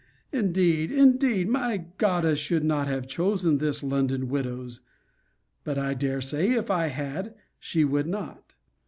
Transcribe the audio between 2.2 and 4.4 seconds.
should not have chosen this London